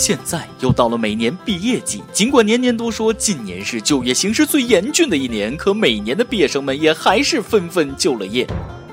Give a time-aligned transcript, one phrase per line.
[0.00, 8.46] 现在又到了每年毕业季，尽管年年都说今年是就业形势最严峻的一年，可每年的毕业生们也还是纷纷就了业。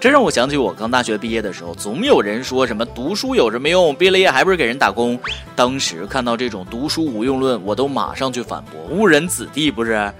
[0.00, 5.18] 这让我想起我刚大学毕业的时候，总有人说什么读书有什么用，毕了业还不是给人打工。
[5.56, 10.12] 当时看到这种读书无用论，我都马上去反驳，误人子弟不是？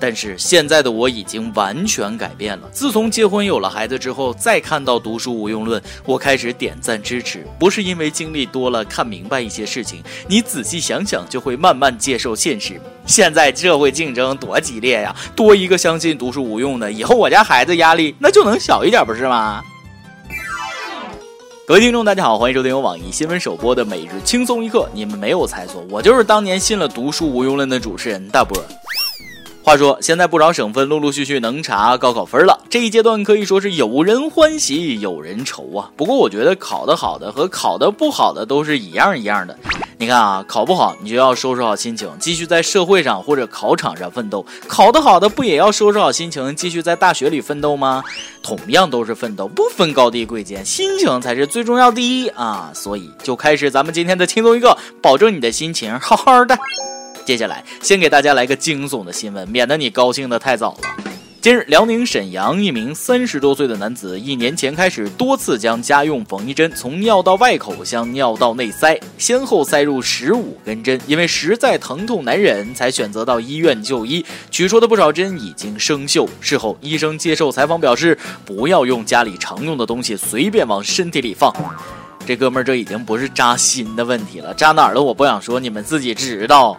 [0.00, 2.68] 但是现在的我已经完全改变了。
[2.72, 7.46] 自从结婚有了孩子之后，再看到读书无用论，我开始点赞支持。
[7.58, 12.80] 不是因为经历多了看明白一些事情，你仔细想想就会慢慢接受现实。
[13.06, 19.62] 现在社会竞争多激烈呀，多一个相信读书无用的，以后我家孩子压力那就能小一点，不是吗？
[21.66, 28.56] 各位听众，大家好，欢迎收听由网易新闻首播的《每日轻松一刻》，你们没有猜错，我就是当年信了读书无用论的主持人大波。
[29.66, 35.90] 话说，现在不少省份陆陆续续能查高考分了，这一阶段可以说是有人欢喜有人愁啊。
[35.96, 39.58] 不过，我觉得考得好的和考得不好的都是一样一样的。
[39.98, 48.04] 你看啊，考不好你就要收拾好心情，继续在社会上或者考场上奋斗；考得好的不也要收拾好心情，继续在大学里奋斗吗？
[48.44, 52.70] 同样都是奋斗，不分高低贵贱，心情才是最重要第一啊！
[52.72, 56.56] 所以，就开始咱们今天的轻松一个，保证你的心情好好的。
[57.26, 60.78] 接下来，先给大家来个惊悚的新闻，免得你高兴的太早了。
[61.40, 74.24] 近日，辽宁沈阳一名三十多岁的男子，一年前开始多次将家用缝衣针从尿道外口向尿道内塞，先后塞入十五根针，因为实在疼痛难忍，才选择到医院就医。
[74.52, 76.28] 取出的不少针已经生锈。
[76.40, 81.52] 事后，医生接受采访表示，不要用家里常用的东西随便往身体里放。
[82.26, 85.00] 这哥们儿，这已经不是扎心的问题了，扎哪儿了？
[85.00, 86.76] 我不想说，你们自己知道。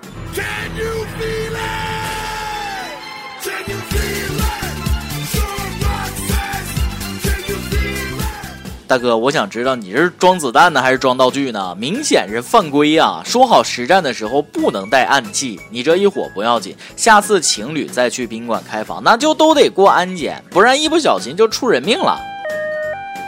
[8.86, 11.76] 大哥，我想知道你是装子弹呢，还是装道具呢？
[11.80, 13.22] 明显是犯规啊！
[13.26, 22.18] 说好实战的时候不能带暗器，你这一火不要紧，下次情侣再去宾馆开房，那就都得过安检，不然一不小心就出人命了。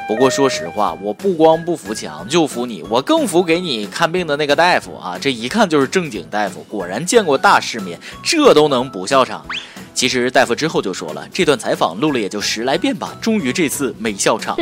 [0.10, 5.20] 不过说实话，我不光不服强，就服你，我更服给你看病的那个大夫啊！
[5.22, 9.46] 这一看就是正经大夫，果然见过大世面，这都能不笑场。
[9.94, 14.56] 其实大夫之后就说了，这段采访录了也就十来遍吧，终于这次没笑场。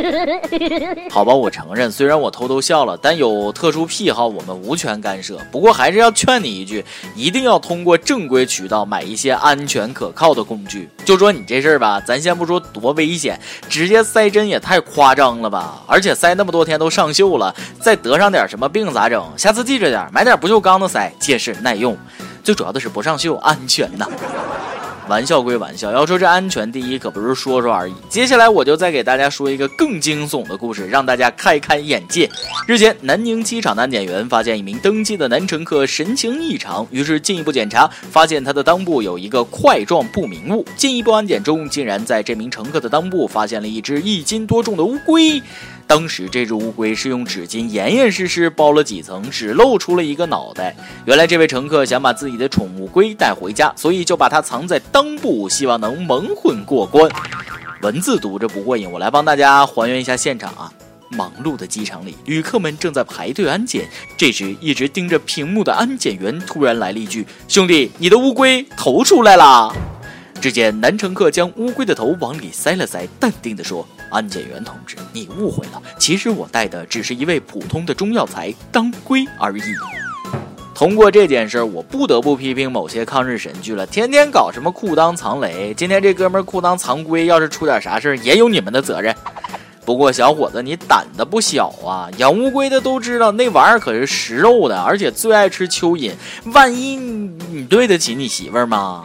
[1.10, 5.38] 好吧，我承认，虽然我偷偷笑了，但有特殊癖好，我们无权干涉。
[5.52, 10.90] 不过还是要劝你一句，一定要通过正规渠道买一些安全可靠的工具。
[11.04, 15.82] 就说你这事儿吧，咱先不说多危险，直接塞针也太夸张了吧！
[15.86, 19.24] 而且塞那么多天都上锈了，再得上点什么病咋整？
[19.36, 21.96] 下次记着点，买点不锈钢的塞，结实耐用。
[22.42, 24.06] 最主要的是不上锈，安全呐。
[25.08, 27.94] 玩笑归玩笑，要说这安全第一，可不是说说而已。
[28.10, 32.30] 接下来我就再给大家说一个更惊悚的故事，让大家开开眼界。
[32.66, 40.64] 日前，南宁机场的安检员发现一名登机的男乘客神情异常，于是进一步检查，发现他的裆部有一个块状不明物。
[40.76, 45.42] 进一步安检中，竟然在这名乘客的裆部发现了一只一斤多重的乌龟。
[45.88, 50.76] 当时这只乌龟是用纸巾严严实实包了几层，只露出了一个脑袋。
[51.06, 57.10] 原来这位乘客想把自己的宠物龟带回家，所以就把它藏在裆部，希望能蒙混过关。
[57.80, 60.70] 文字读着不过瘾，我来帮大家还原一下现场啊！
[61.10, 63.88] 忙碌的机场里，旅客们正在排队安检。
[64.14, 69.74] 这时，一直盯着屏幕的安检员突然来了一句：“兄弟，你的乌龟头出来啦！”
[70.38, 79.62] 只见男乘客将乌龟的头往里塞了塞，淡定地说：“安检员同志，你误会了，其实我带的只是一味普通的中药材当归而已。”
[80.74, 85.74] 通过这件事儿，我不得不批评某些抗日神剧了，天天搞什么裤裆藏雷。
[85.76, 89.12] 今天这哥们儿裤裆藏龟，要是出点啥事儿，也有你们的责任。
[89.84, 92.08] 不过小伙子，你胆子不小啊！
[92.18, 96.12] 养乌龟的都知道，那玩意儿可是食肉的，而且最爱吃蚯蚓。
[96.52, 99.02] 万一你对得起你媳妇儿吗？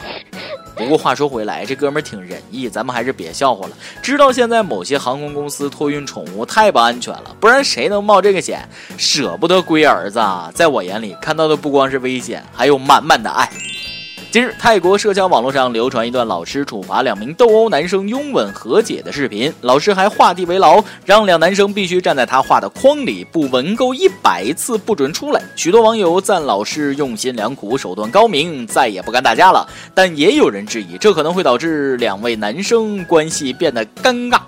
[0.76, 3.74] 不过话说回来，这哥们儿挺仁义，咱们还是别笑话了。
[4.02, 8.68] 知道现在某些航空公司托运宠物太不安全了，不然谁能冒这个险？
[8.98, 10.20] 舍不得龟儿子，
[10.54, 13.48] 在我眼里看到的不光是危险，还有满满的爱。
[14.34, 25.40] 近日，泰国社交网络上流传一段老师处罚两名斗殴男生拥吻和解的视频，老师还画地为牢，让两男生必须站在他画的框里，不吻够一百次不准出来。
[25.56, 29.70] 许多网友赞老师用心良苦，手段高明，再也不敢打架了。
[29.94, 34.40] 但也有人质疑，这可能会导致两位男生关系变得尴尬。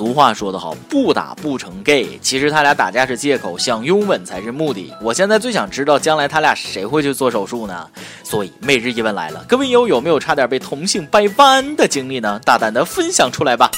[0.00, 2.18] 俗话说得好，不打不成 gay。
[2.22, 4.90] 其实他俩打架是借口，想拥吻才是目的。
[5.02, 7.86] 我现在最想知道，将来他俩谁会去做手术呢？
[8.24, 12.40] 所以每日一问来了，各位友有没有差点被同性掰弯的经历呢？
[12.46, 13.70] 大胆的分享出来吧。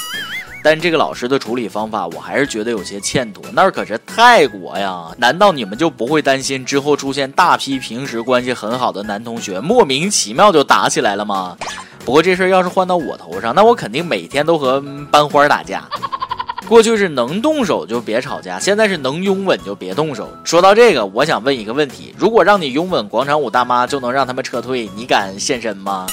[0.63, 3.43] 但这个老师的处理方法，我还是觉得有些欠妥。
[3.51, 11.57] 那儿可是泰国呀，难道你们就不会担心之后出现大批平时关系很好的男同学莫名其妙就打起来了吗？
[12.05, 14.81] 不过这事儿要是换到我头上，那我肯定每天都和
[15.11, 15.83] 班花打架。
[16.73, 20.27] 过去是能动手就别吵架，现在是能拥吻就别动手。
[20.43, 26.07] 说到这个，我想问一个问题：如果让你拥吻广场舞大妈就能让他们撤退，你敢现身吗？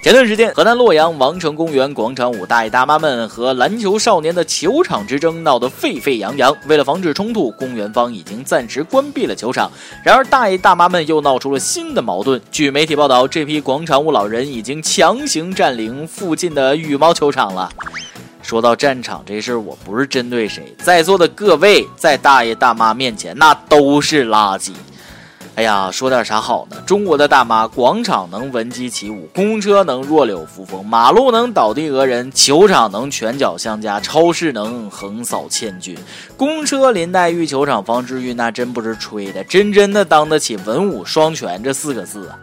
[0.00, 6.56] 前段时间，河南洛阳王城公园广场舞大爷大妈们和篮球少年的球场之争闹得沸沸扬扬。
[6.68, 9.68] 为了防止冲突，公园方已经暂时关闭了球场。
[10.04, 12.40] 然而，大爷大妈们又闹出了新的矛盾。
[12.52, 17.68] 据媒体报道，这批广场舞老人已经强行占领附近的羽毛球场了。
[18.50, 24.72] 说到战场这事儿，我不是针对谁，在座的各位在大爷大妈面前那都是垃圾。
[25.54, 26.76] 哎呀，说点啥好呢？
[26.84, 35.96] 中国的大妈，广场能闻鸡起舞，公车能弱柳扶风，马路能倒地讹人，球场能拳脚相加，超市能横扫千军。
[36.36, 42.34] 公车林黛玉，球场方志玉，那真不是吹的，真真的当得起文武双全这四个字啊！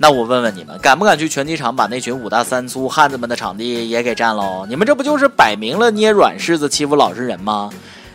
[0.00, 4.64] 那我问问你们，敢不敢去拳击场把那群五大三粗汉子们的场地也给占喽？
[4.68, 7.68] 你们这不就是摆明了捏软柿子欺负老实人吗？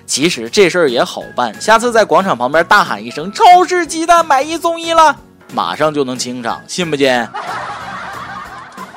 [0.05, 5.15] 其实这事儿也好办，下次在广场旁边大喊一声“超市鸡蛋买一送一了”，
[5.53, 7.27] 马上就能清场，信不信？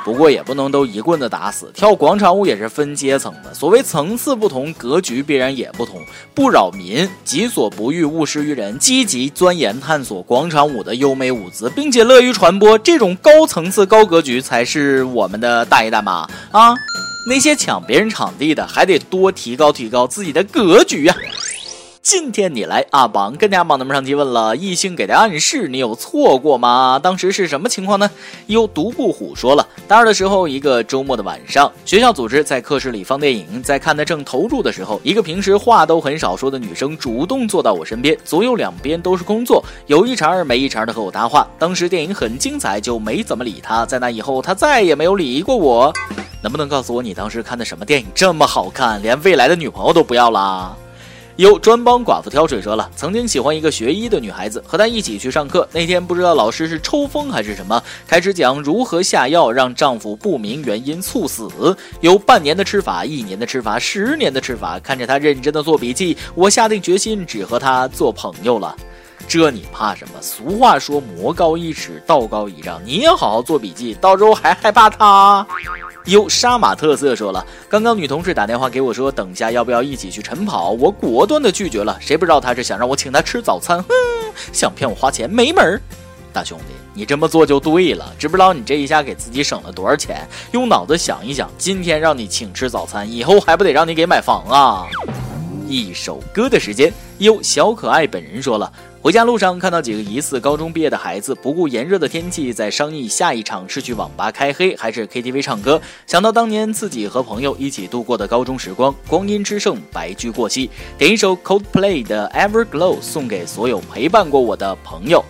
[0.07, 3.53] 不过也不能都一棍子打死，跳广场舞也是分阶层的。
[3.53, 6.01] 所谓层次不同，格局必然也不同。
[6.33, 8.79] 不扰民，己所不欲，勿施于人。
[8.79, 16.73] 积极钻研探索广场舞的优美舞姿，并且乐于传播，这种高层次、高格局才是我们的大爷大妈啊！
[17.29, 21.17] 那些抢别人场地的，还得多提高提高自己的格局呀。
[22.01, 27.01] 今天你来阿榜跟大家榜咱们上提问了，异性给的暗示你有错过吗？
[27.03, 28.09] 当时是什么情况呢？
[28.47, 41.49] 有独步虎说了，大二的时候，一个周末的晚上，学校组织在课室里放电影，在看得正投入的时候，一个平时话都很少说的女生主动坐到我身边，左右两边都是工作，有一茬没一茬的和我搭话。
[41.57, 43.87] 当时电影很精彩，就没怎么理她。
[43.87, 45.93] 在那以后，她再也没有理过我。
[46.43, 50.77] 能不能告诉我你当时看的什么电影这么好看，连未来的女朋友都不要啦？
[51.37, 55.69] 有专帮寡妇挑水说了，曾经喜欢一个学医的女孩子，和她一起去上课。
[55.71, 61.47] 那天不知道老师是抽风还是什么，开始讲如何下药让丈夫不明原因猝死，
[62.01, 64.79] 有半年的吃法，一年的吃法，十年的吃法。
[64.79, 68.75] 看着她认真的做笔记，我下定决心只和她做朋友了。
[69.29, 70.23] 这你怕什么？
[70.23, 75.47] 俗话说魔高一尺，道高一丈，你也好好做笔记，到时候还害怕她？
[76.07, 80.71] 哟，杀马特色说了，刚刚女同事打电话给我说，等下要不要一起去晨跑？
[80.71, 81.97] 我果断的拒绝了。
[82.01, 83.83] 谁不知道他是想让我请他吃早餐？
[83.83, 83.95] 哼，
[84.53, 85.81] 想骗我花钱没门儿！
[86.33, 88.15] 大兄弟，你这么做就对了。
[88.17, 90.29] 知不知道你这一下给自己省了多少钱？
[90.53, 94.87] 用脑子想一想，今天让你请吃早餐，以后还不得让你给买房啊？
[95.69, 98.73] 一首歌的时间，哟，小可爱本人说了。
[99.07, 105.81] 回家路上看到几个疑似高中毕业的孩子，不顾炎热的天气，在商议下一场是去网吧开黑还是 KTV 唱歌。
[106.09, 110.69] 想到当年自己和朋友一起度过的高中时光，光阴之盛，白驹过隙。
[110.99, 115.25] 点一首 Coldplay 的 Everglow 送给所有陪伴过我的朋友。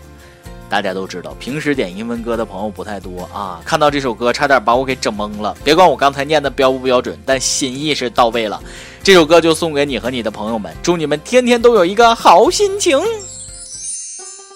[0.71, 3.61] 大家都知道，平时点英文歌的朋友不太多啊。
[3.63, 5.55] 看到这首歌，差点把我给整懵了。
[5.63, 8.59] 别管我刚才念的标不标准，但心意是到位了。
[9.03, 12.99] 这首歌就送给你和你的朋友们，祝你们天天都有一个好心情。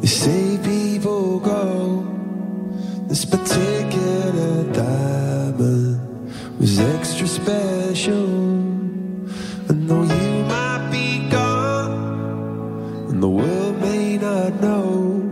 [0.00, 2.04] They say people go.
[3.06, 6.00] This particular diamond
[6.58, 8.28] was extra special.
[9.68, 15.22] I know you might be gone, and the world may not know.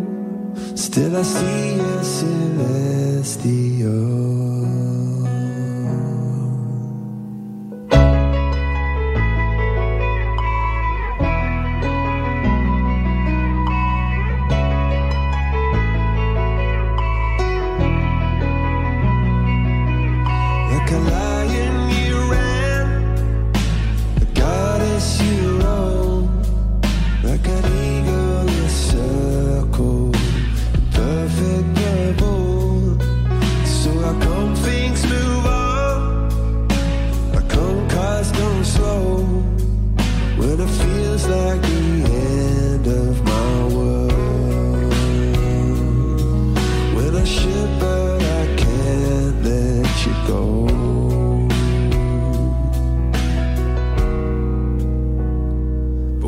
[0.75, 2.05] Still, I see a
[3.25, 4.28] celestial.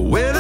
[0.01, 0.40] When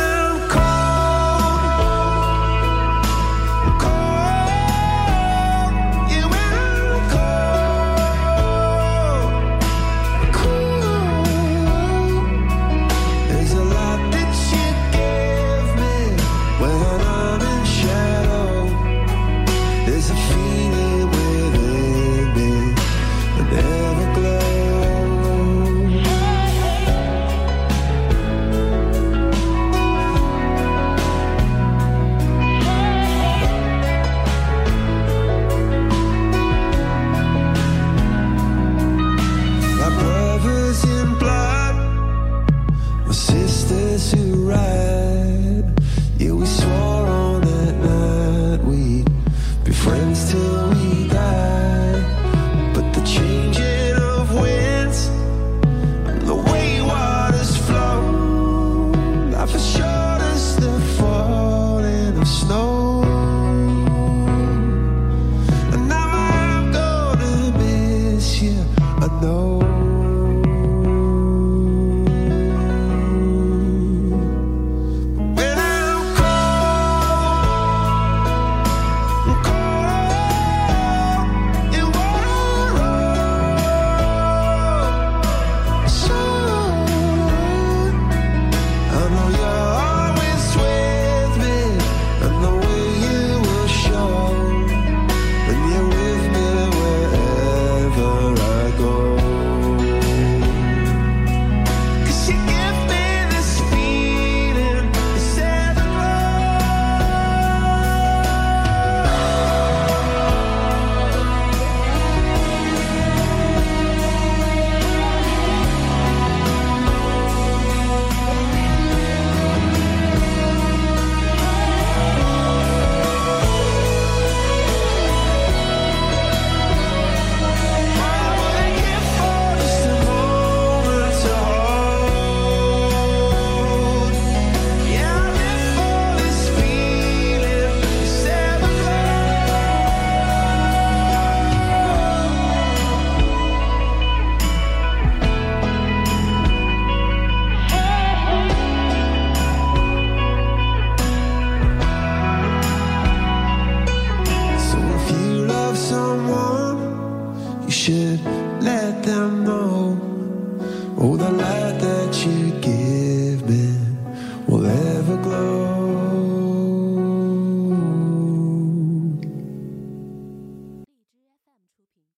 [49.90, 50.59] friends till